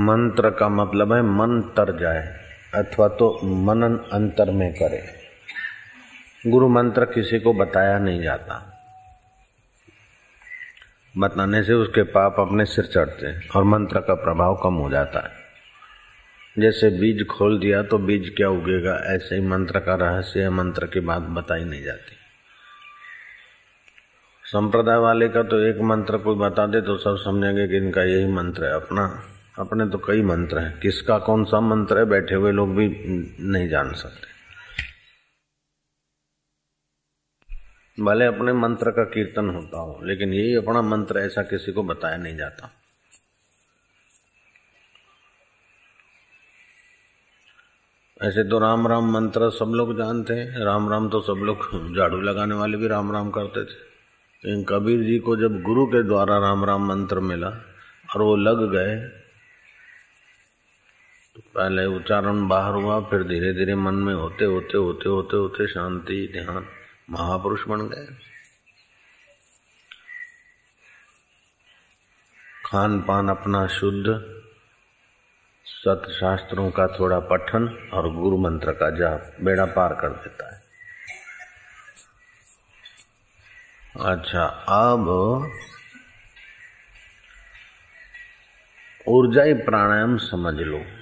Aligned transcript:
मंत्र 0.00 0.50
का 0.50 0.68
मतलब 0.68 1.12
है 1.12 1.20
मन 1.22 1.60
तर 1.76 1.98
जाए, 1.98 2.22
अथवा 2.74 3.06
तो 3.08 3.28
मनन 3.44 3.96
अंतर 4.12 4.50
में 4.50 4.72
करे। 4.72 5.02
गुरु 6.46 6.68
मंत्र 6.68 7.04
किसी 7.04 7.38
को 7.40 7.52
बताया 7.52 7.98
नहीं 7.98 8.22
जाता। 8.22 8.58
बताने 11.14 11.62
से 11.62 11.72
उसके 11.72 12.02
पाप 12.02 12.36
अपने 12.38 12.64
सिर 12.64 12.84
चढ़ते 12.84 13.26
हैं 13.26 13.48
और 13.48 13.64
मंत्र 13.64 14.00
का 14.00 14.14
प्रभाव 14.14 14.56
कम 14.62 14.74
हो 14.74 14.90
जाता 14.90 15.20
है। 15.20 16.62
जैसे 16.62 16.90
बीज 16.90 17.26
खोल 17.26 17.58
दिया 17.58 17.82
तो 17.82 17.98
बीज 17.98 18.32
क्या 18.36 18.48
उगेगा, 18.48 18.96
ऐसे 19.06 19.34
ही 19.34 19.40
मंत्र 19.40 19.80
का 19.80 19.94
रहस्य 19.94 20.50
मंत्र 20.50 20.86
की 20.86 21.00
बात 21.00 21.22
बताई 21.22 21.64
नहीं 21.64 21.82
जाती। 21.82 22.16
संप्रदाय 24.44 24.98
वाले 24.98 25.28
का 25.28 25.42
तो 25.42 25.60
एक 25.60 25.80
मंत्र 25.82 26.18
कोई 26.18 26.36
बता 26.36 26.66
दे 26.66 26.80
तो 26.80 26.96
सब 26.96 27.16
समझेंगे 27.16 27.66
कि 27.68 27.76
इनका 27.76 28.02
यही 28.02 28.26
मंत्र 28.26 28.64
है 28.64 28.74
अपना। 28.74 29.06
अपने 29.58 29.86
तो 29.86 29.98
कई 29.98 30.22
मंत्र 30.22 30.58
हैं। 30.58 30.80
किसका 30.80 31.18
कौन 31.18 31.44
सा 31.44 31.60
मंत्र 31.60 31.98
है, 31.98 32.04
बैठे 32.04 32.34
हुए 32.34 32.52
लोग 32.52 32.74
भी 32.76 32.88
नहीं 33.40 33.68
जान 33.68 33.92
सकते। 33.92 34.34
भले 37.98 38.24
अपने 38.24 38.52
मंत्र 38.52 38.90
का 38.90 39.04
कीर्तन 39.04 39.48
होता 39.50 39.78
हो, 39.78 40.00
लेकिन 40.04 40.32
यही 40.34 40.54
अपना 40.56 40.82
मंत्र 40.82 41.18
ऐसा 41.18 41.42
किसी 41.42 41.72
को 41.72 41.82
बताया 41.82 42.16
नहीं 42.16 42.36
जाता। 42.36 42.70
ऐसे 48.22 48.44
तो 48.44 48.58
राम 48.58 48.86
राम 48.88 49.12
मंत्र 49.12 49.50
सब 49.50 49.72
लोग 49.74 49.96
जानते 49.98 50.34
हैं। 50.34 50.64
राम 50.64 50.88
राम 50.88 51.08
तो 51.08 51.20
सब 51.20 51.42
लोग 51.44 51.58
झाड़ू 51.96 52.20
लगाने 52.20 52.54
वाले 52.54 52.76
भी 52.76 52.88
राम 52.88 53.12
राम 53.12 53.30
करते 53.30 53.64
थे। 53.64 53.74
लेकिन 54.44 54.64
कबीर 54.64 55.00
जी 55.00 55.18
को 55.18 55.36
जब 55.36 55.62
गुरु 55.62 55.86
के 55.86 56.02
द्वारा 56.02 56.38
राम 56.38 56.64
राम 56.64 56.86
मंत्र 56.86 57.20
मिला 57.20 57.48
और 58.16 58.22
वो 58.22 58.36
लग 58.36 58.70
गए 58.72 59.25
पहले 61.40 61.84
उच्चारण 61.84 62.48
बाहर 62.48 62.72
हुआ, 62.72 63.00
फिर 63.00 63.22
धीरे 63.22 63.52
धीरे 63.52 63.74
मन 63.74 63.94
में 63.94 64.14
होते 64.14 64.44
होते 64.44 64.78
होते 64.78 65.08
होते 65.08 65.36
होते 65.36 65.66
शांति, 65.66 66.28
ध्यान, 66.32 66.66
महापुरुष 67.10 67.64
बन 67.68 67.80
गए। 67.80 68.06
खान 72.66 73.00
पान 73.00 73.28
अपना 73.28 73.66
शुद्ध 73.66 74.36
सत 75.64 76.02
शास्त्रों 76.10 76.70
का 76.70 76.86
थोड़ा 76.86 77.20
पठन 77.20 77.90
और 77.92 78.12
गुरु 78.14 78.38
मंत्र 78.38 78.72
का 78.72 78.90
जाप 78.90 79.36
बेड़ा 79.40 79.64
पार 79.64 79.94
कर 79.94 80.08
देता 80.08 80.54
है। 80.54 80.62
अच्छा 84.00 84.44
अब 84.68 85.08
ऊर्जाई 89.08 89.54
प्राणायाम 89.54 90.16
समझ 90.16 90.54
लो। 90.54 90.95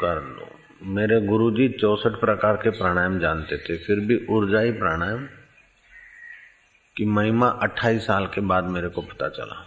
कर 0.00 0.22
लो। 0.22 0.60
मेरे 0.82 1.20
गुरुजी 1.20 1.68
चौसठ 1.68 2.20
प्रकार 2.20 2.56
के 2.56 2.70
प्राणायाम 2.70 3.18
जानते 3.18 3.56
थे, 3.56 3.76
फिर 3.78 4.00
भी 4.00 4.26
ऊर्जाई 4.30 4.72
प्राणायाम 4.72 5.26
की 6.96 7.04
महिमा 7.04 7.48
28 7.48 8.06
साल 8.06 8.26
के 8.26 8.40
बाद 8.40 8.64
मेरे 8.64 8.88
को 8.88 9.00
पता 9.00 9.28
चला। 9.28 9.66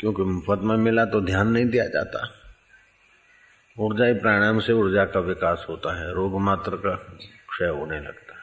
क्योंकि 0.00 0.22
मुफ़्त 0.22 0.62
में 0.62 0.76
मिला 0.76 1.04
तो 1.04 1.20
ध्यान 1.20 1.48
नहीं 1.48 1.66
दिया 1.66 1.86
जाता। 1.86 2.30
ऊर्जाई 3.78 4.14
प्राणायाम 4.14 4.60
से 4.60 4.72
ऊर्जा 4.72 5.04
का 5.04 5.20
विकास 5.20 5.66
होता 5.68 6.00
है, 6.00 6.14
रोग 6.14 6.40
मात्र 6.40 6.76
का 6.76 6.94
क्षय 7.48 7.66
होने 7.66 8.00
लगता 8.00 8.34
है। 8.34 8.42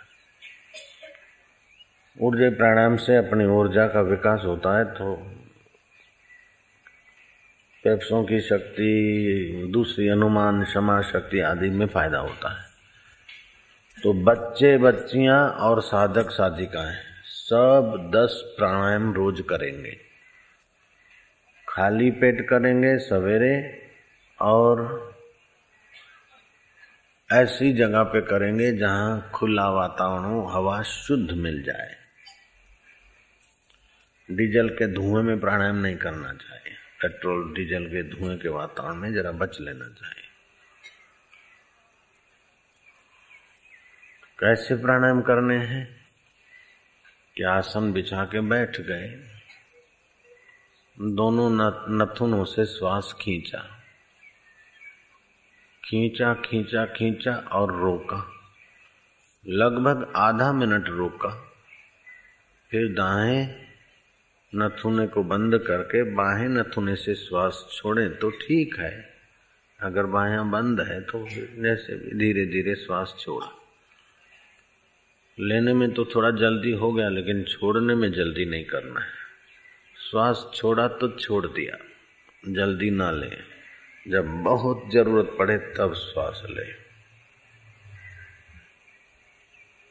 ऊर्जा 2.22 2.50
प्राणायाम 2.50 2.98
से 2.98 3.16
अपनी 3.16 3.46
ऊर्जा 3.46 3.88
का 3.88 4.02
विकास 4.02 4.42
होता 4.46 4.78
है 4.78 4.86
तो 4.86 5.36
पेप्सों 7.84 8.24
की 8.24 8.42
शक्ति, 8.42 9.70
दूसरी 9.74 10.08
अनुमान, 10.08 10.64
क्षमा 10.64 11.02
शक्ति 11.02 11.40
आदि 11.40 11.70
में 11.70 11.88
फ़ायदा 11.88 12.18
होता 12.18 12.60
है। 12.60 12.66
तो 14.04 14.14
बच्चे 14.14 14.78
बच्चियाँ 14.78 15.50
और 15.50 15.82
साधक 15.82 16.30
साधिकाएँ 16.30 16.96
सब 17.26 18.12
दस 18.16 18.56
प्राणायाम 18.58 19.14
रोज 19.14 19.44
करेंगे। 19.50 19.98
खाली 21.70 22.12
पेट 22.12 22.50
करेंगे 22.50 22.98
सवेरे 22.98 23.82
और 24.42 25.10
ऐसी 27.34 27.74
जगह 27.74 28.04
पे 28.04 28.22
करेंगे 28.22 28.72
जहाँ 28.72 29.32
खुला 29.34 29.70
वातावरण 29.70 30.24
हो 30.24 30.48
हवा 30.48 30.82
शुद्ध 30.82 31.32
मिल 31.32 31.64
जाए। 31.64 31.96
डीजल 34.32 34.70
के 34.70 34.88
धुएँ 34.88 35.24
में 35.24 35.40
प्राणायाम 35.40 35.76
नहीं 35.76 35.96
करना 35.96 36.34
चाहिए। 36.34 36.59
पेट्रोल, 37.02 37.54
डीजल 37.54 37.86
के 37.86 38.04
धुएँ 38.04 38.38
के 38.38 38.50
वातावरण 38.50 38.96
में 38.96 39.14
जरा 39.14 39.32
बच 39.32 39.58
लेना 39.62 39.86
चाहिए। 39.86 40.24
कैसे 44.40 44.76
प्राणायाम 44.76 45.22
करने 45.22 45.58
हैं? 45.58 46.00
कि 47.36 47.44
आसन 47.44 47.94
बिछा 47.94 48.26
के 48.26 48.42
बैठ 48.42 48.82
गए। 48.82 49.28
दोनों 51.00 51.50
नथुनों 51.90 52.46
से 52.46 52.66
श्वास 52.66 53.16
खींचा। 53.22 53.84
खींचा 55.86 56.34
खींचा 56.34 56.86
खींचा 56.86 57.36
और 57.36 57.72
रोका। 57.72 58.34
लगभग 59.48 60.14
आधा 60.16 60.54
मिनट 60.54 60.88
रोका। 60.88 61.54
फिर 62.72 62.88
दाएँ 62.88 63.69
नथुने 64.54 65.06
को 65.08 65.24
बंद 65.26 65.58
करके, 65.60 66.04
बाहें 66.16 66.48
नथुने 66.50 66.96
से 66.96 67.16
श्वास 67.18 67.66
छोड़े 67.74 68.08
तो 68.16 68.30
ठीक 68.38 68.76
है। 68.80 68.92
अगर 69.80 70.06
बाहें 70.08 70.52
बंद 70.52 70.82
है 70.82 71.00
तो 71.02 71.26
जैसे 71.64 71.96
भी 71.96 72.18
धीरे 72.20 72.46
धीरे 72.46 72.76
श्वास 72.76 73.16
छोड़ा। 73.20 73.48
लेने 75.38 75.74
में 75.74 75.92
तो 75.92 76.06
थोड़ा 76.06 76.30
जल्दी 76.32 76.72
हो 76.72 76.92
गया, 76.94 77.10
लेकिन 77.10 77.44
छोड़ने 77.44 77.96
में 77.96 78.12
जल्दी 78.12 78.46
नहीं 78.46 78.66
करना 78.66 79.00
है। 79.00 79.12
श्वास 80.10 80.46
छोड़ा 80.56 80.88
तो 80.88 81.08
छोड़ 81.18 81.46
दिया, 81.48 81.78
जल्दी 82.50 82.90
ना 82.92 83.12
ले। 83.12 83.30
जब 84.06 84.28
बहुत 84.44 84.90
ज़रूरत 84.94 85.36
पड़े, 85.40 85.58
तब 85.78 85.94
श्वास 85.96 86.44
ले। 86.50 86.72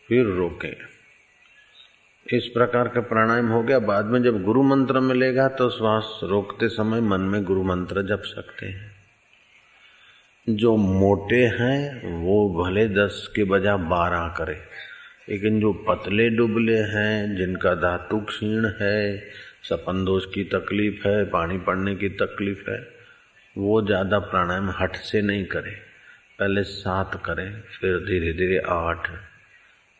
फिर 0.08 0.26
रोकें। 0.26 0.74
इस 2.32 2.46
प्रकार 2.46 2.88
का 2.88 3.00
प्राणायाम 3.00 3.48
हो 3.48 3.62
गया। 3.62 3.78
बाद 3.78 4.04
में 4.04 4.22
जब 4.22 4.42
गुरु 4.42 4.62
मंत्र 4.62 5.00
मिलेगा 5.00 5.48
तो 5.48 5.70
श्वास 5.70 6.20
रोकते 6.22 6.68
समय 6.68 7.00
मन 7.00 7.20
में 7.20 7.44
गुरु 7.44 7.62
मंत्र 7.62 8.02
जप 8.02 8.22
सकते 8.24 8.66
हैं। 8.66 8.90
जो 10.56 10.76
मोटे 10.76 11.46
हैं, 11.46 12.08
वो 12.22 12.64
भले 12.64 12.88
दस 12.88 13.32
के 13.36 13.44
बजाय 13.44 13.76
बारह 13.76 14.28
करे। 14.28 14.58
लेकिन 15.28 15.60
जो 15.60 15.72
पतले 15.72 16.30
डुबले 16.30 16.78
हैं, 16.78 17.36
जिनका 17.36 17.74
धातु 17.74 18.20
क्षीण 18.20 18.66
है, 18.80 19.30
सपन 19.62 20.04
दोष 20.04 20.26
की 20.26 20.44
तकलीफ़ 20.44 21.08
है, 21.08 21.24
पानी 21.24 21.58
पड़ने 21.58 21.94
की 21.94 22.08
तकलीफ़ 22.08 22.70
है, 22.70 22.88
वो 23.58 23.82
ज़्यादा 23.82 24.18
प्राणायाम 24.18 24.70
हट 24.70 24.96
से 24.96 25.22
नहीं 25.22 25.44
करे। 25.44 25.76
पहले 26.38 26.62
सात 26.62 27.22
करें, 27.24 27.60
फिर 27.60 27.98
धीरे 27.98 28.32
धीरे 28.32 28.58
आठ, 28.58 29.10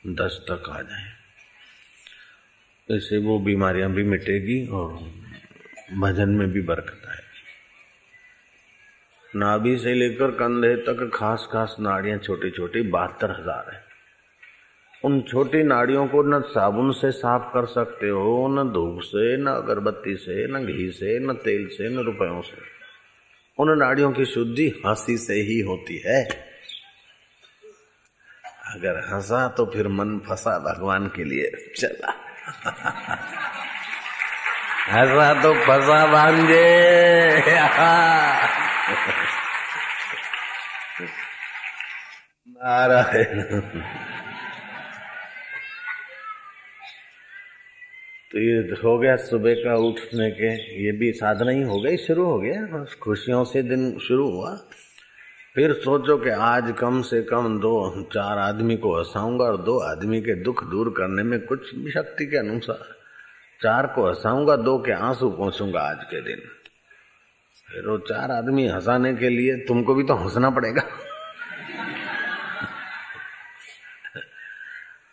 दस 0.07 0.47
तक 0.51 0.69
आ 0.69 0.81
जाए। 0.83 1.18
इससे 2.91 3.19
वो 3.19 3.39
बीमारियाँ 3.39 3.91
भी 3.91 4.03
मिटेगी 4.03 4.67
और 4.67 4.93
भजन 5.99 6.29
में 6.29 6.51
भी 6.51 6.61
बरकत 6.61 7.09
आएगी। 7.09 7.27
नाभि 9.39 9.79
से 9.79 9.95
लेकर 9.95 10.31
कंधे 10.31 10.77
तक 10.77 11.11
खास 11.15 11.49
खास 11.53 11.77
नाड़ियाँ 11.81 12.19
छोटी 12.19 12.51
छोटी 12.51 12.83
बहत्तर 12.83 13.31
हज़ार 13.31 13.75
है। 13.75 13.81
उन 15.05 15.21
छोटी 15.23 15.63
नाड़ियों 15.63 16.07
को 16.07 16.23
न 16.23 16.41
साबुन 16.41 16.93
से 16.93 17.11
साफ़ 17.11 17.43
कर 17.43 17.67
सकते 17.67 18.09
हो, 18.09 18.49
न 18.49 18.69
धूप 18.73 19.01
से, 19.01 19.37
न 19.37 19.47
अगरबत्ती 19.47 20.17
से, 20.17 20.47
न 20.47 20.67
घी 20.67 20.91
से, 20.91 21.19
न 21.19 21.33
तेल 21.33 21.67
से, 21.67 21.89
न 21.89 21.99
रुपयों 21.99 22.43
से। 22.43 22.57
उन 23.59 23.79
नाड़ियों 23.79 24.13
की 24.13 24.25
शुद्धि 24.25 24.83
हँसी 24.87 25.17
से 25.17 25.35
ही 25.35 25.61
होती 25.61 26.03
है। 26.07 26.25
अगर 28.75 28.99
हंसा 29.15 29.49
तो 29.49 29.67
फिर 29.67 29.89
मन 29.89 30.19
फंसा 30.19 30.59
भगवान 30.59 31.07
के 31.07 31.25
लिए। 31.25 31.51
चला। 31.77 32.28
ऐसा 34.89 35.43
तो 35.43 35.55
फसा 35.55 36.07
बांधे। 36.07 36.79
नारायण। 42.49 43.61
तो 48.33 48.39
ये 48.39 48.59
हो 48.59 48.99
गया 48.99 49.17
सुबह 49.17 49.55
का 49.55 49.75
उठने 49.75 50.31
के, 50.31 50.83
ये 50.85 50.93
भी 50.93 51.13
साधना 51.13 51.51
ही 51.51 51.63
हो 51.63 51.81
गई, 51.81 51.97
शुरू 51.97 52.25
हो 52.25 52.39
गया। 52.39 52.85
खुशियों 52.85 53.45
से 53.45 53.63
दिन 53.63 53.99
शुरू 54.09 54.31
हुआ। 54.31 54.59
फिर 55.55 55.73
सोचो 55.73 56.17
कि 56.17 56.31
आज 56.31 56.75
कम 56.79 57.03
से 57.03 57.23
कम 57.23 57.59
दो, 57.61 58.03
चार 58.03 58.39
आदमी 58.39 58.77
को 58.77 58.99
हंसाऊँगा 58.99 59.45
और 59.45 59.57
दो 59.57 59.79
आदमी 59.79 60.21
के 60.21 60.35
दुख 60.35 60.65
दूर 60.65 60.89
करने 60.91 61.23
में 61.23 61.41
कुछ 61.41 61.75
भी 61.75 61.91
शक्ति 61.91 62.27
के 62.27 62.37
अनुसार। 62.37 62.97
चार 63.63 63.87
को 63.87 64.09
हंसाऊँगा, 64.09 64.57
दो 64.57 64.79
के 64.79 64.93
आँसू 64.93 65.31
पहुंचूँगा 65.31 65.81
आज 65.81 66.05
के 66.05 66.21
दिन। 66.21 66.39
फिर 67.67 67.89
वो 67.89 67.99
चार 67.99 68.31
आदमी 68.31 68.69
हंसाने 68.69 69.15
के 69.15 69.29
लिए 69.29 69.57
तुमको 69.57 69.95
भी 69.95 70.03
तो 70.03 70.15
हंसना 70.15 70.51
पड़ेगा। 70.51 70.83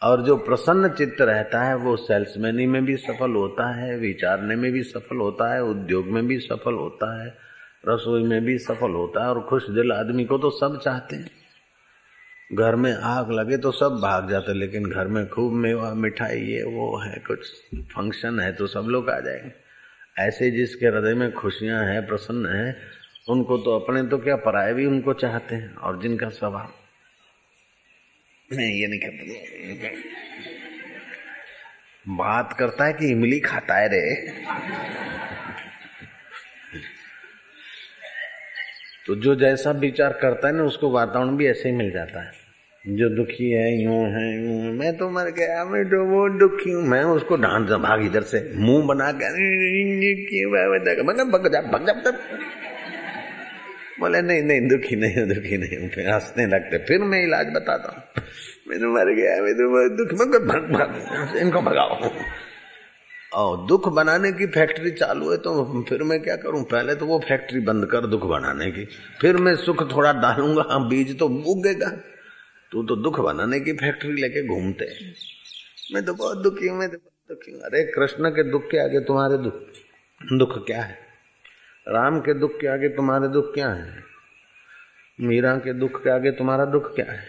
और 0.02 0.22
जो 0.22 0.38
प्रसन्न 0.38 0.90
चित्त 0.90 1.22
रहता 1.22 1.64
है, 1.64 1.76
वो 1.76 1.96
सेल्समैनी 1.96 2.68
में 2.68 2.86
भी 2.86 2.96
सफल 2.96 3.32
होता 3.32 3.76
है, 3.76 3.98
विचारने 3.98 4.56
में 4.56 4.72
भी 4.72 4.84
सफल 4.84 5.18
होता 5.18 5.54
है, 5.54 5.64
उद्योग 5.64 6.06
में 6.06 6.28
भी 6.28 6.40
सफल 6.40 6.74
होता 6.74 7.24
है। 7.24 7.45
रसोई 7.88 8.24
में 8.24 8.46
भी 8.46 8.58
सफल 8.58 8.92
होता 8.92 9.24
है 9.24 9.30
और 9.30 9.42
खुश 9.42 9.70
दिल 9.70 9.92
आदमी 9.92 10.26
को 10.26 10.38
तो 10.38 10.50
सब 10.50 10.82
चाहते 10.84 11.16
हैं। 11.16 11.32
घर 12.54 12.76
में 12.76 12.94
आग 12.94 13.32
लगे 13.32 13.58
तो 13.58 13.72
सब 13.72 14.00
भाग 14.04 14.30
जाते 14.30 14.54
लेकिन 14.54 14.90
घर 14.90 15.08
में 15.08 15.30
खूब 15.30 15.54
मेवा, 15.54 15.94
मिठाई, 15.94 16.38
ये, 16.38 16.64
वो 16.64 16.98
है, 16.98 17.24
कुछ 17.28 17.40
फ़ंक्शन 17.76 18.40
है 18.40 18.52
तो 18.54 18.68
सब 18.68 18.80
लोग 18.80 19.10
आ 19.10 19.20
जाएँगे। 19.20 19.52
ऐसे 20.20 20.52
जिसके 20.52 20.86
हृदय 20.86 21.14
में 21.14 21.34
खुशियाँ 21.34 21.86
हैं, 21.86 22.08
प्रसन्न 22.08 22.46
हैं, 22.46 22.78
उनको 23.30 23.58
तो 23.58 23.80
अपने 23.80 24.04
तो 24.04 24.18
क्या 24.18 24.36
पराए 24.36 24.74
भी 24.74 24.86
उनको 24.86 25.14
चाहते 25.14 25.56
हैं, 25.56 25.76
और 25.76 26.02
जिनका 26.02 26.30
स्वभाव। 26.30 26.72
नहीं 28.52 28.82
ये 28.82 28.88
नहीं 28.88 29.00
करता। 29.00 30.00
बात 32.08 32.56
करता 32.60 32.86
है 32.86 32.94
कि 32.94 33.12
इमली 33.12 33.40
खाता 33.40 33.76
है 33.76 33.88
रे। 33.88 34.32
तो 39.08 39.16
जो 39.16 39.36
जैसा 39.36 39.72
विचार 39.72 40.14
करता 40.14 40.48
है 40.48 40.54
ना, 40.54 40.64
उसको 40.64 40.92
वातावरण 40.92 41.38
भी 41.38 41.48
ऐसे 41.48 41.70
ही 41.70 41.76
मिल 41.76 41.92
जाता 41.92 42.20
है। 42.20 42.32
जो 42.88 43.10
दुखी 43.10 43.52
है, 43.52 43.84
यूँ 43.84 44.04
है 44.04 44.44
यूँ 44.44 44.62
है, 44.62 44.72
मैं 44.72 44.98
तो 44.98 45.10
मर 45.10 45.24
गया, 45.24 45.66
मैं 45.66 45.86
तो 45.86 46.06
वो 46.06 46.30
दुखी 46.40 46.72
हूँ। 46.72 46.84
मैं 46.84 47.04
उसको 47.04 47.36
ढांढ 47.36 47.70
भाग 47.70 48.06
इधर 48.06 48.22
से, 48.22 48.54
मुँह 48.56 48.86
बना 48.86 49.12
कर 49.12 49.30
भग 51.24 51.48
जा 51.54 51.62
भग 51.62 51.88
जा 51.88 52.12
बोले, 54.00 54.22
नहीं 54.22 54.42
नहीं, 54.42 54.68
दुखी 54.68 54.96
नहीं 54.96 55.16
हूँ, 55.16 55.28
दुखी 55.28 55.58
नहीं 55.58 55.78
हूँ। 55.78 55.90
फिर 55.90 56.10
हंसने 56.10 56.46
लगते, 56.46 56.78
फिर 56.78 57.00
मैं 57.00 57.24
इलाज 57.24 57.48
बताता 57.48 57.92
हूँ। 57.92 58.24
मैं 58.70 58.80
तो 58.80 58.94
मर 58.94 59.14
गया, 59.14 59.42
मैं 59.42 59.54
तो 59.54 59.90
दुख, 59.96 60.20
में 60.20 60.48
भग 60.48 60.74
भग, 60.74 61.38
इनको 61.38 61.62
भगाओ। 61.62 62.12
और 63.36 63.66
दुख 63.68 63.88
बनाने 63.94 64.32
की 64.32 64.46
फैक्ट्री 64.48 64.92
चालू 64.94 65.32
है 65.32 65.38
तो 65.38 65.84
फिर 65.90 66.04
मैं 66.04 66.22
क्या 66.24 66.36
करूँ? 66.38 66.64
पहले 66.66 66.96
तो 66.96 67.06
वो 67.06 67.20
फैक्ट्री 67.20 67.60
बंद 67.62 67.86
कर 67.92 68.06
दुख 68.08 68.22
बनाने 68.26 68.70
की। 68.72 68.86
फिर 69.22 69.38
मैं 69.38 69.56
सुख 69.58 69.84
थोड़ा 69.92 70.14
डालूँगा 70.16 70.78
बीज 70.90 71.18
तो 71.20 71.28
उगेगा। 71.54 71.90
तू 72.72 72.84
तो 72.84 72.96
दुख 72.98 73.20
बनाने 73.22 73.60
की 73.60 73.74
फैक्ट्री 73.76 74.14
लेके 74.14 74.48
घूमते 74.48 74.86
मैं 75.94 76.06
तो 76.06 76.14
बहुत 76.14 76.38
दुखी 76.38 76.68
हूँ, 76.68 76.78
मैं 76.80 76.90
तो 76.90 76.98
बहुत 76.98 77.30
दुखी 77.30 77.52
हूँ। 77.52 77.62
अरे, 77.62 77.84
कृष्ण 77.92 78.30
के 78.30 78.44
दुख 78.52 78.64
के 78.64 78.78
आगे 78.80 79.00
तुम्हारे 79.02 79.38
दुख 79.38 79.54
दुख 80.22 80.58
क्या 80.66 80.82
है? 80.82 80.98
राम 81.88 82.20
के 82.20 82.34
दुख 82.34 82.60
के 82.60 82.68
आगे 82.68 82.90
तुम्हारे 82.90 83.28
दुख 83.28 83.54
क्या 83.54 83.70
है? 83.70 84.04
मीरा 85.20 85.56
के 85.58 85.74
दुख 85.74 86.04
के 86.04 86.10
आगे 86.10 86.32
तुम्हारा 86.32 86.66
दुख 86.68 86.94
क्या 86.96 87.12
है? 87.12 87.24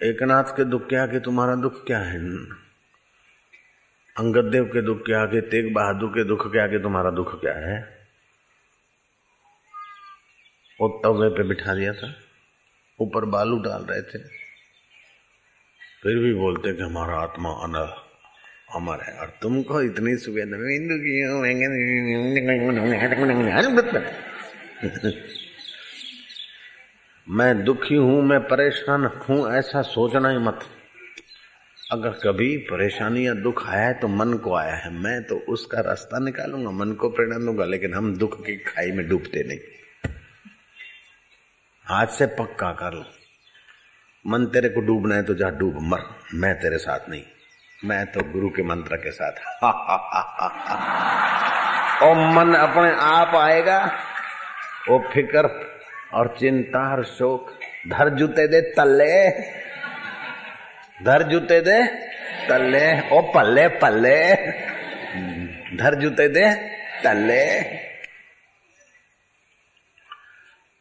एकनाथ 0.00 0.44
के 0.44 0.64
दुख 0.64 0.88
के 0.88 0.96
आगे 0.96 1.20
तुम्हारा 1.20 1.54
दुख 1.54 1.86
क्या 1.86 1.98
है 1.98 2.18
अंगद 4.16 4.50
देव 4.52 4.64
के 4.64 4.82
दुख 4.82 4.98
के 4.98 5.12
आगे 5.12 5.40
तेग 5.40 5.74
बहादुर 5.74 6.10
के 6.10 6.24
दुख 6.24 6.46
के 6.52 6.58
आगे 6.58 6.78
तुम्हारा 6.78 7.10
दुख 7.10 7.40
क्या 7.40 7.54
है 7.54 7.76
वो 10.80 10.88
तवे 11.04 11.28
पे 11.28 11.48
बिठा 11.48 11.74
दिया 11.74 11.92
था 11.92 12.14
ऊपर 13.00 13.24
बालू 13.24 13.58
डाल 13.58 13.82
रहे 13.82 14.02
थे 14.02 14.18
फिर 16.02 16.18
भी 16.18 16.34
बोलते 16.34 16.72
कि 16.72 16.82
हमारा 16.82 17.16
आत्मा 17.18 17.50
अनर 17.50 17.94
अमर 18.76 19.00
है 19.00 19.18
और 19.20 19.38
तुमको 19.42 19.82
इतनी 19.82 20.16
सुविधा 20.16 20.56
मैं 27.28 27.64
दुखी 27.64 27.94
हूँ, 27.94 28.22
मैं 28.22 28.40
परेशान 28.40 29.04
हूँ, 29.04 29.52
ऐसा 29.52 29.82
सोचना 29.82 30.28
ही 30.28 30.38
मत। 30.38 30.60
अगर 31.92 32.10
कभी 32.10 32.56
परेशानी 32.56 33.26
या 33.26 33.34
दुख 33.34 33.68
आया 33.68 33.86
है 33.86 33.94
तो 33.94 34.08
मन 34.08 34.34
को 34.34 34.54
आया 34.54 34.74
है। 34.74 34.92
मैं 34.92 35.22
तो 35.22 35.44
उसका 35.48 35.80
रास्ता 35.80 36.18
निकालूँगा, 36.18 36.70
मन 36.70 36.92
को 36.92 37.08
प्रेरणा 37.08 37.38
दूँगा, 37.38 37.64
लेकिन 37.64 37.94
हम 37.94 38.16
दुख 38.16 38.46
की 38.46 38.56
खाई 38.56 38.92
में 38.92 39.08
डूबते 39.08 39.44
नहीं। 39.48 39.58
आज 41.86 42.08
से 42.08 42.26
पक्का 42.26 42.72
कर 42.72 42.92
लो। 42.92 43.04
मन 44.26 44.46
तेरे 44.46 44.68
को 44.68 44.80
डूबना 44.80 45.14
है 45.14 45.22
तो 45.22 45.34
जा 45.34 45.50
डूब, 45.50 45.82
मर। 45.82 45.98
मैं 46.34 46.54
तेरे 46.54 46.78
साथ 46.78 47.00
नहीं। 47.08 47.22
मैं 47.84 48.06
तो 48.06 48.20
गुरु 48.20 48.48
के 48.48 48.62
मंत्र 48.62 48.96
के 48.96 49.10
साथ। 49.10 49.32
हा 49.32 49.68
हा 49.68 49.98
हा 50.00 52.14
मन 52.14 52.54
अपने 52.54 52.92
आप 52.92 53.34
आएगा, 53.34 53.92
वो 54.88 55.10
फिकर 55.14 55.75
और 56.14 56.36
चिंता 56.40 56.80
और 56.92 57.04
शोक। 57.04 57.50
धर 57.88 58.08
जूते 58.08 58.46
दे 58.48 58.60
तल्ले। 58.60 59.30
धर 61.04 61.22
जूते 61.22 61.60
दे 61.60 61.86
तल्ले। 62.48 62.86
ओ, 63.10 63.20
पल्ले 63.32 63.68
पल्ले। 63.68 64.34
धर 65.76 65.94
जूते 65.94 66.28
दे 66.28 66.50
तल्ले। 67.04 67.44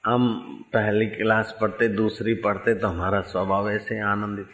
हम 0.04 0.28
पहली 0.74 1.06
क्लास 1.06 1.58
पढ़ते, 1.62 1.88
दूसरी 1.88 2.34
पढ़ते 2.34 2.74
तो 2.74 2.88
हमारा 2.88 3.22
स्वभाव 3.22 3.70
ऐसे 3.72 4.00
आनंदित। 4.02 4.50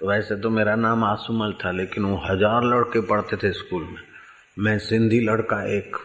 तो 0.00 0.08
वैसे 0.08 0.36
तो 0.36 0.50
मेरा 0.50 0.74
नाम 0.74 1.04
आसुमल 1.04 1.52
था, 1.64 1.70
लेकिन 1.70 2.04
वो 2.04 2.16
हज़ार 2.16 2.64
लड़के 2.64 3.00
पढ़ते 3.00 3.36
थे 3.36 3.52
स्कूल 3.52 3.82
में। 3.84 4.02
मैं 4.58 4.78
सिंधी 4.78 5.20
लड़का 5.20 5.62
एक। 5.76 5.96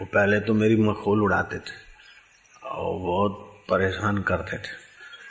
वो 0.00 0.04
पहले 0.04 0.40
तो 0.40 0.54
मेरी 0.54 0.76
मखोल 0.76 1.22
उड़ाते 1.22 1.58
थे। 1.58 1.82
और 2.62 2.98
बहुत 2.98 3.53
परेशान 3.68 4.22
करते 4.22 4.56
थे। 4.56 4.72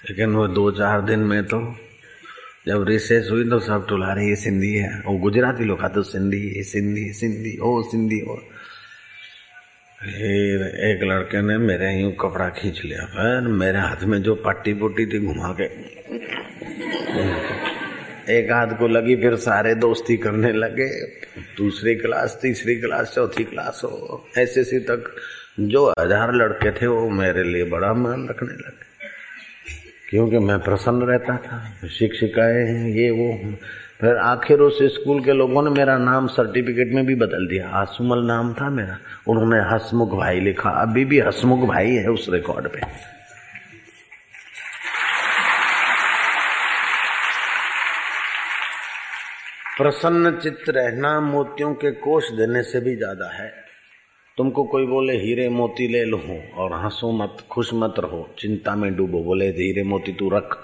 लेकिन 0.10 0.34
वो 0.34 0.48
दो 0.48 0.72
चार 0.72 1.02
दिन 1.02 1.20
में 1.20 1.44
तो 1.44 1.60
जब 2.68 2.86
रिसेस 2.88 3.28
हुई 3.32 3.50
तो 3.50 3.60
सब 3.60 3.86
टुला 3.88 4.14
रहे, 4.14 4.28
ये 4.28 4.36
सिंधी 4.36 4.74
है। 4.74 5.02
वो 5.06 5.18
गुजराती 5.18 5.64
लोग 5.64 5.84
तो 5.94 6.04
सिंधी, 6.04 6.42
ये 6.58 6.64
सिंधी 6.64 7.12
सिंधी, 7.14 7.58
ओ 7.58 7.82
सिंधी, 7.84 8.22
ओ। 8.22 8.36
फिर 10.02 10.62
एक 10.84 11.04
लड़के 11.04 11.42
ने 11.42 11.58
मेरे 11.58 11.94
यूँ 11.94 12.12
कपड़ा 12.12 12.50
खींच 12.50 12.82
लिया। 12.86 13.06
फिर 13.06 13.48
मेरे 13.48 13.78
हाथ 13.78 14.04
में 14.04 14.22
जो 14.22 14.36
पट्टी 14.36 14.74
पुट्टी 14.74 15.06
थी 15.06 15.20
घुमा 15.20 15.56
के, 15.60 15.66
एक 18.30 18.52
हाथ 18.52 18.78
को 18.80 18.88
लगी, 18.88 19.16
फिर 19.16 19.36
सारे 19.36 19.76
दोस्ती 19.76 20.18
करने 20.18 20.52
लगे। 20.54 20.90
दूसरी 21.58 21.96
क्लास 21.96 22.40
तीसरी 22.42 22.76
क्लास 22.76 23.14
चौथी 23.16 23.44
क्लास 23.44 23.82
हो 23.84 24.28
ऐसे 24.38 24.80
तक 24.80 25.16
जो 25.58 25.94
हज़ार 26.00 26.34
लड़के 26.34 26.72
थे, 26.72 26.88
वो 26.88 27.10
मेरे 27.10 27.44
लिए 27.44 27.64
बड़ा 27.64 27.94
मान 27.94 28.28
रखने 28.30 28.54
लगे। 28.54 28.92
क्योंकि 30.10 30.40
मैं 30.40 30.60
प्रसन्न 30.60 31.02
रहता 31.02 31.38
था, 31.38 31.88
शिक्षिकाएँ 31.88 32.66
हैं, 32.66 32.88
ये, 32.88 33.10
वो 33.10 33.58
फिर 34.02 34.18
आखिर 34.18 34.60
उस 34.60 34.78
स्कूल 34.84 35.24
के 35.24 35.34
लोगों 35.34 35.64
ने 35.64 35.70
मेरा 35.70 35.98
नाम 35.98 36.28
सर्टिफिकेट 36.28 36.94
में 36.94 37.06
भी 37.06 37.16
बदल 37.16 37.48
दिया। 37.48 37.70
आसुमल 37.70 38.26
नाम 38.26 38.54
था 38.54 38.70
मेरा। 38.70 38.98
उन्होंने 39.28 39.60
हसमुख 39.60 40.10
भाई 40.10 40.40
लिखा। 40.40 40.70
अभी 40.70 41.06
भी 41.06 41.20
हसमुख 41.20 41.68
भाई 41.70 41.92
है 41.92 42.08
उस 42.08 42.28
रिकॉर्ड 42.30 42.68
पे। 42.68 42.82
प्रसन्न 49.78 50.32
चित्त 50.32 50.70
रहना 50.70 51.20
मोतियों 51.22 51.74
के 51.74 51.92
कोष 51.92 52.32
देने 52.32 52.64
से 52.64 52.80
भी 52.80 52.96
ज़्यादा 52.96 53.44
है। 53.44 53.63
तुमको 54.38 54.64
कोई 54.64 54.86
बोले, 54.86 55.14
हीरे 55.14 55.48
मोती 55.50 55.88
ले 55.88 56.04
लो 56.06 56.18
और 56.56 56.74
हंसो 56.74 57.12
मत, 57.12 57.38
खुश 57.52 57.70
मत 57.74 57.96
रहो। 58.00 58.22
चिंता 58.40 58.76
में 58.76 58.96
डूबो, 58.96 59.24
बोले, 59.24 59.48
हीरे 59.48 59.84
मोती 59.84 60.14
तू 60.14 60.30
रख। 60.30 60.56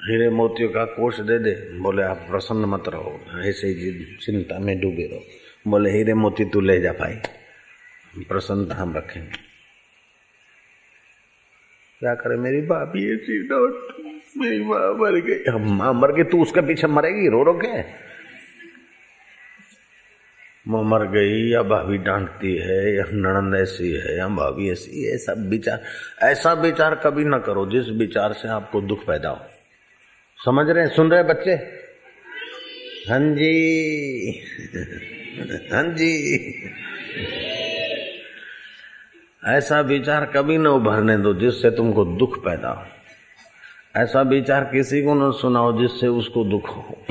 हीरे 0.00 0.28
मोतियों 0.30 0.68
का 0.68 0.84
कोष 0.84 1.20
दे 1.20 1.38
दे, 1.38 1.52
बोले, 1.78 2.02
आप 2.02 2.26
प्रसन्न 2.30 2.64
मत 2.64 2.88
रहो, 2.88 3.18
ऐसे 3.40 3.68
ही 3.68 3.92
चिंता 4.16 4.58
में 4.58 4.78
डूबे 4.80 5.06
रहो। 5.06 5.22
बोले, 5.70 5.90
हीरे 5.90 6.14
मोती 6.14 6.44
तू 6.44 6.60
ले 6.60 6.80
जा 6.80 6.92
भाई, 6.92 7.14
प्रसन्नता 8.18 8.74
हम 8.74 8.96
रखेंगे। 8.96 9.38
क्या 12.02 12.14
करे, 12.14 12.36
मेरी 12.36 12.60
भाभी 12.62 13.12
ऐसी 13.14 13.38
डॉट 13.48 13.96
मेरी 14.36 14.64
माँ 14.64 14.92
मर 14.94 15.20
गई। 15.20 15.74
माँ 15.74 15.92
मर 15.94 16.12
गई, 16.12 16.22
तू 16.22 16.42
उसके 16.42 16.60
पीछे 16.60 16.86
मरेगी, 16.86 17.28
रो 17.28 17.42
रो 17.42 17.54
के? 17.54 17.82
वो 20.68 20.82
मर 20.82 21.06
गई, 21.06 21.50
या 21.50 21.62
भाभी 21.62 21.98
डांटती 21.98 22.56
है, 22.56 22.96
या 22.96 23.04
नणंद 23.12 23.54
ऐसी 23.54 23.92
है, 23.92 24.18
या 24.18 24.28
भाभी 24.28 24.70
ऐसी 24.70 25.04
है 25.04 25.18
सब 25.18 25.48
विचार, 25.48 25.82
ऐसा 26.22 26.52
विचार 26.52 26.94
कभी 26.94 27.24
ना 27.24 27.38
करो, 27.38 27.66
जिस 27.66 27.88
विचार 27.88 28.32
से 28.32 28.48
आपको 28.48 28.80
दुख 28.80 29.06
पैदा 29.06 29.28
हो। 29.28 29.40
समझ 30.44 30.66
रहे 30.70 30.84
हैं? 30.84 30.96
सुन 30.96 31.10
रहे 31.10 31.20
हैं 31.20 31.28
बच्चे? 31.28 31.50
हाँ 33.10 33.20
जी। 33.20 34.40
हाँ 35.72 35.82
जी। 35.82 36.44
ऐसा 39.46 39.80
विचार 39.80 40.24
कभी 40.24 40.58
ना 40.58 40.70
उभरने 40.70 41.16
दो, 41.16 41.34
जिससे 41.34 41.70
तुमको 41.70 42.04
दुख 42.04 42.44
पैदा 42.44 42.68
हो। 42.68 42.84
ऐसा 44.00 44.22
विचार 44.22 44.64
किसी 44.64 45.02
को 45.02 45.14
न 45.14 45.32
सुनाओ, 45.32 45.80
जिससे 45.80 46.06
उसको 46.06 46.44
दुख 46.44 46.68
हो। 46.68 47.04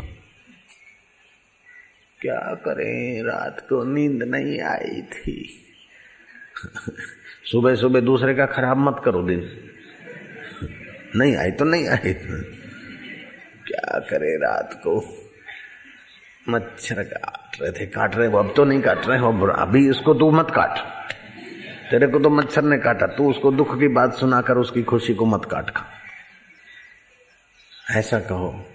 क्या 2.21 2.55
करें? 2.65 3.23
रात 3.23 3.59
को 3.59 3.83
नींद 3.83 4.23
नहीं 4.23 4.61
आई 4.61 5.01
थी। 5.01 5.65
सुबह 7.51 7.75
सुबह 7.75 7.99
दूसरे 7.99 8.35
का 8.35 8.45
खराब 8.45 8.77
मत 8.77 9.01
करो 9.05 9.23
दिन। 9.23 9.69
नहीं 11.15 11.35
आई 11.35 11.51
तो 11.51 11.65
नहीं 11.65 11.87
आई। 11.87 12.13
क्या 13.67 13.99
करे 13.99 14.37
रात 14.37 14.73
को? 14.73 15.23
मच्छर 16.49 17.03
काट 17.03 17.61
रहे 17.61 17.71
थे, 17.71 17.85
काट 17.85 18.15
रहे 18.15 18.27
वो 18.27 18.39
अब 18.39 18.53
तो 18.55 18.65
नहीं 18.65 18.81
काट 18.81 19.07
रहे 19.07 19.19
हो 19.19 19.47
अभी 19.47 19.89
इसको 19.89 20.13
तू 20.13 20.31
मत 20.31 20.47
काट। 20.49 21.03
तेरे 21.91 22.07
को 22.07 22.19
तो 22.19 22.29
मच्छर 22.29 22.61
ने 22.61 22.77
काटा। 22.77 23.07
तू 23.07 23.29
उसको 23.29 23.51
दुख 23.51 23.79
की 23.79 23.87
बात 23.87 24.13
सुनाकर 24.13 24.57
उसकी 24.57 24.83
खुशी 24.83 25.13
को 25.13 25.25
मत 25.25 25.45
काट 25.51 25.69
खा। 25.69 25.85
ऐसा 27.91 28.19
कहो 28.19 28.65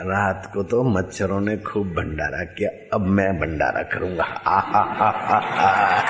रात 0.00 0.50
को 0.54 0.62
तो 0.62 0.82
मच्छरों 0.82 1.40
ने 1.40 1.56
खूब 1.56 1.86
भंडारा 1.86 2.44
किया। 2.44 2.70
अब 2.94 3.00
मैं 3.06 3.40
भंडारा 3.40 3.82
करूँगा। 3.82 4.24
आ 4.24 4.60
हा 4.60 4.82
हा 4.98 5.10
हा 5.10 5.38
हा 5.38 6.04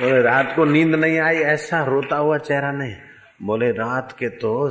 बोले, 0.00 0.22
रात 0.22 0.52
को 0.56 0.64
नींद 0.64 0.94
नहीं 0.94 1.18
आई, 1.18 1.36
ऐसा 1.36 1.84
रोता 1.84 2.16
हुआ 2.16 2.38
चेहरा 2.38 2.70
नहीं। 2.72 2.94
बोले, 3.42 3.70
रात 3.70 4.16
के 4.18 4.28
तो 4.28 4.68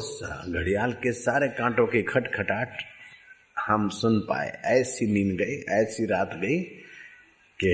घड़ियाल 0.49 0.91
के 0.93 1.11
सारे 1.11 1.47
कांटों 1.47 1.87
की 1.87 2.01
खटखटाट 2.03 2.69
हम 3.67 3.89
सुन 3.89 4.19
पाए। 4.19 4.61
ऐसी 4.65 5.05
नींद 5.05 5.37
गई, 5.37 5.55
ऐसी 5.73 6.05
रात 6.05 6.31
गई 6.33 6.82
कि 7.59 7.69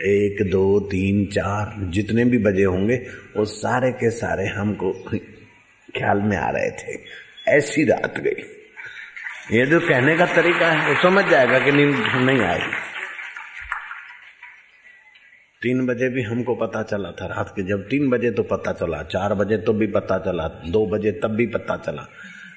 एक, 0.00 0.50
दो, 0.50 0.80
तीन, 0.80 1.26
चार, 1.26 1.90
जितने 1.90 2.24
भी 2.24 2.38
बजे 2.38 2.64
होंगे, 2.64 2.96
वो 3.36 3.44
सारे 3.44 3.92
के 3.92 4.10
सारे 4.10 4.46
हमको 4.46 4.92
ख्याल 5.98 6.18
में 6.18 6.36
आ 6.36 6.50
रहे 6.50 6.70
थे। 6.70 6.98
ऐसी 7.48 7.84
रात 7.84 8.18
गई। 8.18 8.42
ये 9.58 9.66
जो 9.66 9.80
कहने 9.80 10.16
का 10.16 10.26
तरीका 10.26 10.70
है, 10.70 10.88
वो 10.88 11.02
समझ 11.02 11.24
जाएगा 11.24 11.58
कि 11.58 11.72
नींद 11.72 11.96
नहीं 11.96 12.40
आई 12.40 12.58
तीन 15.62 15.86
बजे 15.86 16.08
भी 16.08 16.22
हमको 16.22 16.54
पता 16.54 16.82
चला 16.82 17.10
था 17.10 17.26
रात 17.26 17.52
के। 17.56 17.62
जब 17.62 17.88
तीन 17.88 18.10
बजे 18.10 18.30
तो 18.30 18.42
पता 18.42 18.72
चला, 18.72 19.02
चार 19.02 19.34
बजे 19.34 19.56
तो 19.56 19.72
भी 19.72 19.86
पता 19.86 20.18
चला, 20.18 20.48
दो 20.48 20.86
बजे 20.86 21.12
तब 21.12 21.28
भी 21.28 21.46
पता 21.46 21.76
चला। 21.76 22.02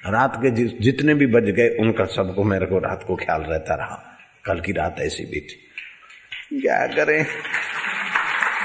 रात 0.06 0.36
के 0.36 0.50
जितने 0.66 1.14
भी 1.14 1.26
बज 1.26 1.44
गए, 1.44 1.68
उनका 1.68 2.04
सबको 2.04 2.44
मेरे 2.44 2.66
को 2.66 2.78
रात 2.78 3.04
को 3.06 3.16
ख्याल 3.16 3.42
रहता 3.42 3.74
रहा। 3.74 4.18
कल 4.44 4.60
की 4.60 4.72
रात 4.72 4.96
ऐसी 5.00 5.24
भी 5.24 5.40
थी। 5.40 5.65
क्या 6.52 6.86
करें? 6.86 7.26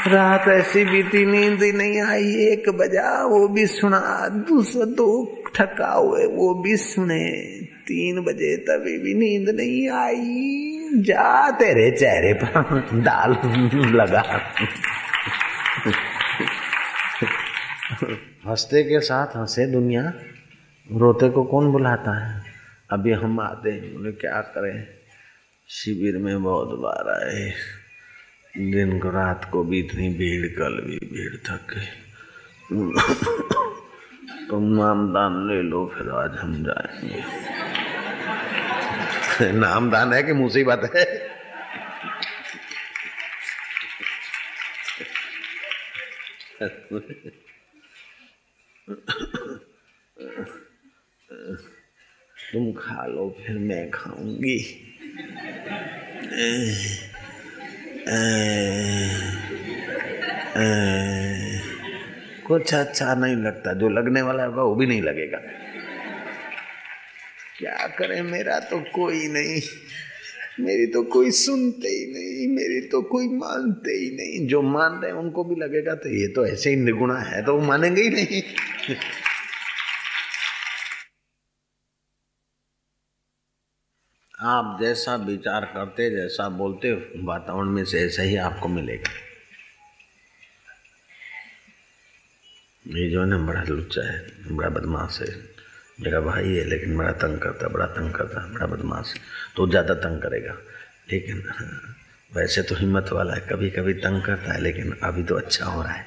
रात 0.07 0.47
ऐसी 0.47 0.85
बीती, 0.85 1.25
नींद 1.25 1.63
ही 1.63 1.71
नहीं 1.71 2.01
आई। 2.01 2.35
एक 2.35 2.69
बजा, 2.69 3.25
वो 3.25 3.47
भी 3.47 3.65
सुना, 3.65 4.27
दूसरा 4.29 4.85
दो 4.85 5.43
थका 5.59 5.93
हुए, 5.93 6.25
वो 6.25 6.63
भी 6.63 6.77
सुने। 6.77 7.31
तीन 7.61 8.23
बजे 8.23 8.57
तभी 8.57 8.97
भी 8.97 9.13
नींद 9.13 9.49
नहीं 9.49 9.89
आई। 9.89 10.77
जा 10.95 11.51
तेरे 11.51 11.91
चेहरे 11.91 12.33
पर, 12.33 12.81
दाल 12.93 13.31
लगा। 13.95 14.53
हँसते 18.47 18.83
के 18.83 18.99
साथ 18.99 19.27
हंसे 19.27 19.65
दुनिया। 19.65 20.13
रोते 20.91 21.29
को 21.29 21.43
कौन 21.43 21.71
बुलाता 21.71 22.27
है? 22.27 22.41
अभी 22.91 23.11
हम 23.11 23.39
आते 23.39 23.69
हैं, 23.69 23.95
उन्हें 23.95 24.15
क्या 24.15 24.41
करें? 24.41 25.00
शिविर 25.71 26.17
में 26.17 26.43
बहुत 26.43 26.79
बार 26.79 27.09
आए। 27.09 27.53
दिन 28.71 28.99
को 28.99 29.09
रात 29.09 29.49
को 29.51 29.63
भी 29.63 29.79
इतनी 29.79 30.09
भीड़, 30.09 30.47
कल 30.47 30.81
भी 30.81 30.97
भीड़ 30.97 31.35
थक 31.35 31.73
तुम 34.49 34.63
नाम 34.63 35.13
दान 35.13 35.47
ले 35.47 35.61
लो, 35.61 35.93
फिर 35.97 36.09
आज 36.09 36.31
हम 36.39 36.63
जाएँगे। 36.63 37.21
नाम 39.51 39.91
दान 39.91 40.13
है 40.13 40.23
कि 40.23 40.33
मुसीबत 40.33 40.91
है? 40.95 41.05
तुम 52.53 52.71
खा 52.71 53.05
लो, 53.05 53.37
फिर 53.47 53.57
मैं 53.57 53.91
खाऊँगी। 53.91 54.87
कुछ 62.47 62.73
अच्छा 62.73 63.13
नहीं 63.15 63.35
लगता, 63.35 63.73
जो 63.73 63.89
लगने 63.89 64.21
वाला 64.21 64.43
होगा 64.43 64.63
वो 64.63 64.75
भी 64.75 64.85
नहीं 64.85 65.01
लगेगा। 65.01 65.37
क्या 67.59 67.87
करें, 67.97 68.21
मेरा 68.23 68.59
तो 68.59 68.79
कोई 68.93 69.27
नहीं, 69.27 69.61
मेरी 70.59 70.85
तो 70.85 71.03
कोई 71.03 71.31
सुनते 71.31 71.89
ही 71.89 72.05
नहीं, 72.07 72.47
मेरी 72.55 72.81
तो 72.87 73.01
कोई 73.11 73.27
मानते 73.29 73.91
ही 73.91 74.09
नहीं। 74.15 74.47
जो 74.47 74.61
मान 74.61 74.99
रहे 75.01 75.11
उनको 75.13 75.43
भी 75.43 75.55
लगेगा 75.55 75.95
तो 75.95 76.09
ये 76.09 76.27
तो 76.27 76.45
ऐसे 76.45 76.69
ही 76.69 76.75
निगुणा 76.75 77.19
है 77.19 77.41
तो 77.45 77.55
वो 77.55 77.61
मानेंगे 77.65 78.01
ही 78.01 78.09
नहीं। 78.09 78.41
आप 84.41 84.77
जैसा 84.81 85.15
विचार 85.15 85.65
करते, 85.65 86.09
जैसा 86.09 86.47
बोलते, 86.49 86.91
वातावरण 87.23 87.69
में 87.69 87.83
से 87.85 87.99
ऐसा 87.99 88.21
ही 88.21 88.35
आपको 88.35 88.67
मिलेगा। 88.67 89.11
ये 92.85 93.09
जो 93.09 93.21
है 93.21 93.27
ना, 93.27 93.37
बड़ा 93.37 93.63
लुच्चा 93.63 94.01
है, 94.01 94.19
बड़ा 94.51 94.69
बदमाश 94.69 95.19
है। 95.21 95.27
मेरा 96.01 96.21
भाई 96.21 96.53
है, 96.53 96.63
लेकिन 96.65 96.97
बड़ा 96.97 97.11
तंग 97.11 97.37
करता 97.39 97.65
है 97.65 97.73
बड़ा 97.73 97.85
तंग 97.85 98.13
करता 98.13 98.41
है 98.41 98.53
बड़ा 98.53 98.65
बदमाश 98.65 99.13
तो 99.55 99.67
ज़्यादा 99.69 99.93
तंग 99.93 100.21
करेगा। 100.21 100.57
लेकिन 101.11 101.43
वैसे 102.31 102.61
तो 102.61 102.75
हिम्मत 102.75 103.09
वाला 103.11 103.33
है 103.33 103.45
कभी 103.51 103.69
कभी 103.69 103.93
तंग 103.93 104.21
करता 104.23 104.53
है, 104.53 104.61
लेकिन 104.61 104.91
अभी 105.03 105.23
तो 105.23 105.35
अच्छा 105.35 105.65
हो 105.65 105.83
रहा 105.83 105.93
है। 105.93 106.05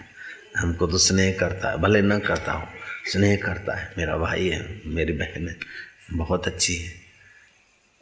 हमको 0.56 0.86
तो 0.86 0.98
स्नेह 0.98 1.36
करता 1.40 1.70
है, 1.70 1.78
भले 1.78 2.02
न 2.02 2.18
करता 2.18 2.52
हो, 2.52 2.66
स्नेह 3.12 3.36
करता 3.36 3.76
है। 3.76 3.92
मेरा 3.98 4.16
भाई 4.16 4.48
है, 4.48 4.80
मेरी 4.86 5.12
बहन 5.12 5.48
है, 5.48 5.56
बहुत 6.12 6.46
अच्छी 6.46 6.76
है। 6.76 7.03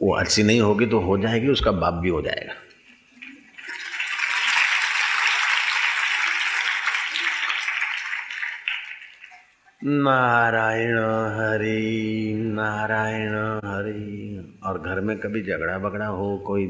वो 0.03 0.13
अच्छी 0.13 0.43
नहीं 0.43 0.61
होगी 0.61 0.85
तो 0.85 0.99
हो 0.99 1.17
जाएगी 1.17 1.47
उसका 1.47 1.71
बाप 1.71 1.93
भी 1.93 2.09
हो 2.09 2.21
जाएगा। 2.21 2.53
नारायण 9.85 10.97
हरि 11.37 12.33
नारायण 12.55 13.33
हरि। 13.65 14.59
और 14.63 14.79
घर 14.79 14.99
में 14.99 15.17
कभी 15.17 15.41
झगड़ा 15.43 15.77
बगड़ा 15.77 16.05
हो 16.05 16.37
कोई 16.37 16.67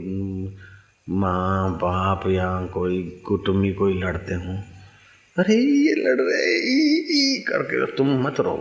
माँ 1.10 1.72
बाप 1.78 2.28
या 2.28 2.48
कोई 2.74 3.02
कुटुम्बी 3.26 3.74
कोई 3.74 4.00
लड़ते 4.02 4.34
हो 4.34 4.54
अरे 5.38 5.56
ये 5.56 5.94
लड़ 5.96 6.20
रहे 6.22 6.56
ई, 6.74 7.44
करके 7.48 7.86
तुम 7.96 8.10
मत 8.24 8.40
रहो। 8.40 8.58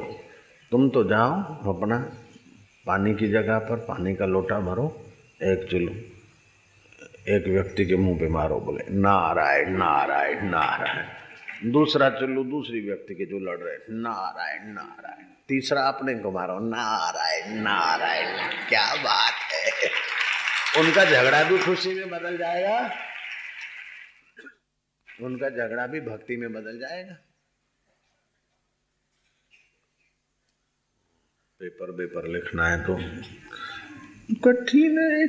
तुम 0.72 0.88
तो 0.88 1.04
जाओ 1.04 1.32
अपना 1.74 1.98
पानी 2.86 3.14
की 3.14 3.28
जगह 3.28 3.58
पर 3.58 3.76
पानी 3.76 4.14
का 4.14 4.26
लोटा 4.26 4.60
भरो, 4.60 5.06
एक 5.42 5.68
चुल्लू, 5.70 5.92
एक 7.28 7.44
व्यक्ति 7.46 7.86
के 7.86 7.96
मुँह 7.96 8.18
पे 8.18 8.28
मारो 8.28 8.60
बोले, 8.60 8.84
नारायण 8.90 9.70
नारायण 9.70 10.44
नारायण। 10.44 11.70
दूसरा 11.72 12.10
चुल्लू 12.10 12.44
दूसरी 12.44 12.80
व्यक्ति 12.80 13.14
के 13.14 13.24
जो 13.24 13.38
लड़ 13.38 13.58
रहे 13.58 13.76
नारायण 13.90 14.66
नारायण। 14.66 15.26
तीसरा 15.48 15.82
अपने 15.82 16.14
को 16.14 16.30
मारो, 16.30 16.58
नारायण 16.58 17.62
नारायण, 17.62 18.50
क्या 18.68 18.94
बात 18.94 19.32
है। 19.52 19.90
उनका 20.82 21.04
झगड़ा 21.04 21.42
भी 21.44 21.58
खुशी 21.58 21.94
में 21.94 22.10
बदल 22.10 22.36
जाएगा। 22.36 22.90
उनका 25.22 25.48
झगड़ा 25.48 25.86
भी 25.86 26.00
भक्ति 26.00 26.36
में 26.36 26.52
बदल 26.52 26.78
जाएगा। 26.78 27.16
पेपर 31.62 31.90
पेपर 31.90 32.28
लिखना 32.28 32.68
है 32.68 32.80
तो। 32.82 32.96
कठिन 34.44 34.98
है। 34.98 35.26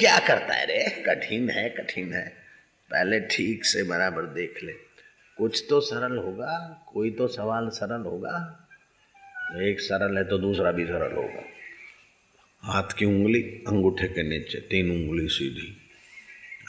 क्या 0.00 0.18
करता 0.18 0.54
है 0.54 0.66
रे? 0.66 1.02
कठिन 1.02 1.50
है 1.50 1.68
कठिन 1.68 2.12
है। 2.12 2.28
पहले 2.90 3.20
ठीक 3.20 3.64
से 3.64 3.82
बराबर 3.82 4.22
देख 4.22 4.60
ले। 4.64 4.72
कुछ 5.38 5.66
तो 5.70 5.80
सरल 5.80 6.16
होगा 6.16 6.84
कोई 6.92 7.10
तो 7.10 7.28
सवाल 7.28 7.68
सरल 7.68 8.02
होगा। 8.02 8.68
एक 9.62 9.80
सरल 9.80 10.18
है 10.18 10.24
तो 10.24 10.38
दूसरा 10.38 10.72
भी 10.72 10.84
सरल 10.84 11.16
होगा। 11.16 11.44
हाथ 12.62 12.98
की 12.98 13.04
उंगली 13.04 13.42
अंगूठे 13.42 14.08
के 14.08 14.22
नीचे 14.22 14.58
तीन 14.58 14.90
उंगली 14.90 15.28
सीधी। 15.28 15.76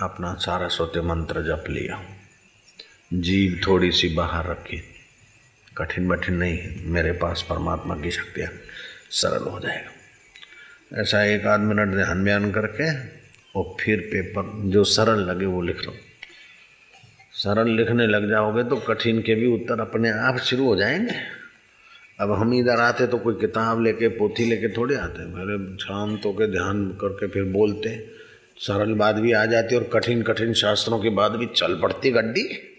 अपना 0.02 0.34
सारा 0.34 0.68
सोते 0.68 1.02
मंत्र 1.02 1.42
जप 1.42 1.64
लिया। 1.70 2.17
जीव 3.14 3.62
थोड़ी 3.68 3.92
सी 3.92 4.10
बाहर 4.10 4.48
रखी। 4.48 4.84
कठिन 5.78 6.08
बठिन 6.08 6.36
नहीं, 6.36 6.60
मेरे 6.86 7.12
पास 7.12 7.46
परमात्मा 7.50 7.96
की 7.96 8.12
शक्तियाँ 8.12 8.50
सरल 9.10 9.44
हो 9.50 9.60
जाएगा। 9.60 9.92
ऐसा 11.02 11.24
एक 11.24 11.46
आध 11.46 11.60
मिनट 11.60 11.96
ध्यान 11.96 12.24
बयान 12.24 12.52
करके, 12.52 13.00
और 13.60 13.78
फिर 13.82 14.00
पेपर 14.00 14.70
जो 14.70 14.84
सरल 14.84 15.20
लगे 15.20 15.46
वो 15.46 15.62
लिख 15.62 15.86
लो। 15.86 15.94
सरल 17.32 17.70
लिखने 17.70 18.08
लग 18.08 18.30
जाओगे 18.30 18.64
तो 18.64 18.76
कठिन 18.76 19.22
के 19.22 19.36
भी 19.36 19.46
उत्तर 19.48 19.82
अपने 19.82 20.10
आप 20.10 20.38
शुरू 20.38 20.66
हो 20.66 20.76
जाएँगे। 20.76 21.16
अब 22.20 22.32
हम 22.32 22.54
इधर 22.54 22.80
आते 22.80 23.08
तो 23.08 23.18
कोई 23.18 23.34
किताब 23.34 23.84
लेके, 23.84 24.08
पोथी 24.08 24.46
लेके 24.46 24.70
थोड़े 24.70 24.96
आते। 24.96 25.26
पहले 25.26 25.78
शांत 25.78 26.22
होकर 26.26 26.48
ध्यान 26.48 26.90
करके 26.90 27.28
फिर 27.28 27.44
बोलते। 27.44 28.08
सरल 28.58 28.94
बात 28.94 29.16
भी 29.16 29.32
आ 29.32 29.46
जाती 29.46 29.76
और 29.76 29.90
कठिन 29.94 30.22
कठिन 30.22 30.54
शास्त्रों 30.54 31.00
की 31.00 31.10
बात 31.10 31.32
भी 31.32 31.46
चल 31.46 31.76
पड़ती 31.76 32.12
गड्डी। 32.12 32.74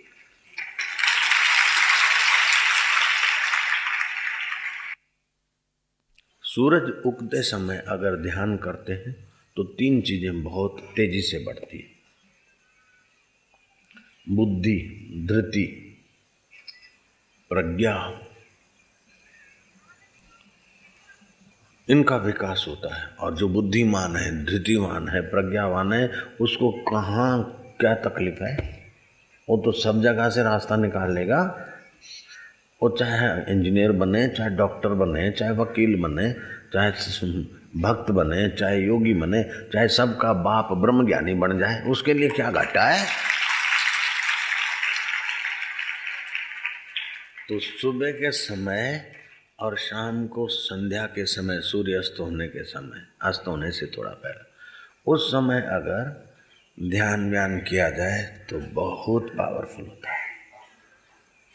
सूरज 6.58 7.02
उगते 7.06 7.42
समय 7.42 7.84
अगर 7.88 8.16
ध्यान 8.16 8.56
करते 8.56 8.92
हैं 8.92 9.28
तो 9.56 9.64
तीन 9.64 10.00
चीज़ें 10.00 10.42
बहुत 10.42 10.76
तेज़ी 10.96 11.20
से 11.22 11.44
बढ़ती 11.44 11.78
है। 11.78 11.84
बुद्धि, 14.36 14.78
धृति, 15.28 15.96
प्रज्ञा, 17.48 18.20
इनका 21.88 22.16
विकास 22.16 22.64
होता 22.68 22.94
है। 22.94 23.06
और 23.06 23.34
जो 23.34 23.48
बुद्धिमान 23.48 24.16
है, 24.16 24.44
धृतिमान 24.44 25.08
है, 25.08 25.20
प्रज्ञावान 25.20 25.92
है, 25.92 26.10
उसको 26.40 26.72
कहाँ 26.72 27.62
क्या 27.80 27.94
तकलीफ़ 27.94 28.42
है? 28.42 28.56
वो 29.48 29.56
तो 29.56 29.72
सब 29.72 30.02
जगह 30.02 30.30
से 30.30 30.42
रास्ता 30.42 30.76
निकाल 30.76 31.14
लेगा। 31.14 31.68
वो 32.82 32.88
चाहे 32.88 33.52
इंजीनियर 33.52 33.92
बने, 33.92 34.26
चाहे 34.28 34.50
डॉक्टर 34.50 34.88
बने, 34.88 35.30
चाहे 35.30 35.52
वकील 35.52 35.94
बने, 36.02 36.32
चाहे 36.72 36.90
भक्त 37.76 38.10
बने, 38.10 38.48
चाहे 38.48 38.78
योगी 38.80 39.14
बने, 39.14 39.42
चाहे 39.72 39.88
सबका 39.88 40.32
बाप 40.32 40.68
ब्रह्म 40.72 41.06
ज्ञानी 41.06 41.34
बन 41.34 41.58
जाए, 41.58 41.80
उसके 41.82 42.14
लिए 42.14 42.28
क्या 42.28 42.50
घाटा 42.50 42.84
है? 42.84 43.06
तो 47.48 47.58
सुबह 47.58 48.12
के 48.12 48.30
समय 48.30 49.12
और 49.60 49.76
शाम 49.78 50.26
को 50.26 50.46
संध्या 50.48 51.06
के 51.06 51.24
समय, 51.24 51.60
सूर्य 51.60 51.92
अस्त 51.92 52.16
होने 52.20 52.46
के 52.46 52.64
समय, 52.64 53.02
अस्त 53.22 53.44
होने 53.48 53.70
से 53.70 53.86
थोड़ा 53.86 54.10
पहले, 54.10 54.46
उस 55.06 55.28
समय 55.28 55.60
अगर 55.60 56.32
ध्यान 56.90 57.30
व्यान 57.30 57.58
किया 57.60 57.90
जाए 57.90 58.22
तो 58.50 58.60
बहुत 58.74 59.32
पावरफुल 59.32 59.84
होता 59.84 60.12
है। 60.12 60.27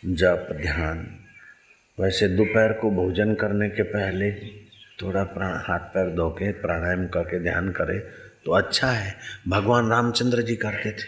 जप, 0.05 0.47
ध्यान। 0.51 1.19
वैसे 1.99 2.27
दोपहर 2.27 2.73
को 2.73 2.91
भोजन 2.91 3.33
करने 3.33 3.69
के 3.69 3.83
पहले 3.83 4.31
थोड़ा 5.01 5.23
प्राण, 5.23 5.57
हाथ 5.57 5.79
पैर 5.79 6.15
धो 6.15 6.29
के 6.29 6.51
प्राणायाम 6.51 7.07
करके 7.07 7.39
ध्यान 7.39 7.69
करे 7.69 7.99
तो 8.45 8.51
अच्छा 8.51 8.87
है। 8.87 9.15
भगवान 9.47 9.89
रामचंद्र 9.89 10.41
जी 10.41 10.55
करते 10.55 10.91
थे, 10.91 11.07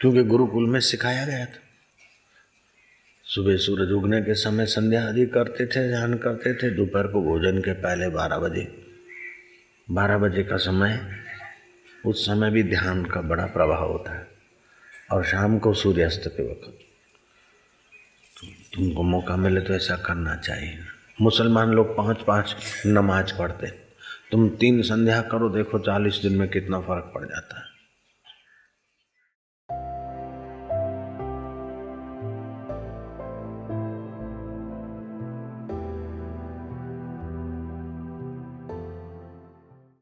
क्योंकि 0.00 0.22
गुरुकुल 0.22 0.68
में 0.68 0.80
सिखाया 0.80 1.26
गया 1.26 1.44
था। 1.44 1.58
सुबह 3.24 3.56
सूरज 3.56 3.90
उगने 3.90 4.22
के 4.22 4.34
समय 4.34 4.66
संध्या 4.66 5.08
आदि 5.08 5.26
करते 5.26 5.66
थे, 5.66 5.88
ध्यान 5.88 6.14
करते 6.14 6.54
थे। 6.54 6.70
दोपहर 6.70 7.06
को 7.06 7.22
भोजन 7.22 7.58
के 7.58 7.72
पहले 7.72 8.08
बारह 8.08 8.38
बजे। 8.38 8.86
बारह 9.90 10.18
बजे 10.18 10.42
का 10.42 10.56
समय, 10.56 11.00
उस 12.06 12.26
समय 12.26 12.50
भी 12.50 12.62
ध्यान 12.62 13.04
का 13.04 13.20
बड़ा 13.20 13.46
प्रभाव 13.46 13.92
होता 13.92 14.18
है। 14.18 14.26
और 15.12 15.24
शाम 15.24 15.58
को 15.58 15.72
सूर्यास्त 15.74 16.22
के 16.26 16.50
वक्त। 16.50 16.87
तुमको 18.78 19.02
मौका 19.02 19.36
मिले 19.36 19.60
तो 19.60 19.74
ऐसा 19.74 19.94
करना 19.96 20.34
चाहिए। 20.36 20.78
मुसलमान 21.20 21.70
लोग 21.70 21.96
पाँच 21.96 22.22
पाँच 22.22 22.54
नमाज़ 22.86 23.32
पढ़ते 23.38 23.66
तुम 24.30 24.48
तीन 24.56 24.80
संध्या 24.82 25.20
करो, 25.22 25.48
देखो 25.48 25.78
चालीस 25.78 26.20
दिन 26.22 26.36
में 26.36 26.48
कितना 26.48 26.80
फ़र्क 26.80 27.10
पड़ 27.14 27.24
जाता 27.24 27.58
है। 27.58 27.67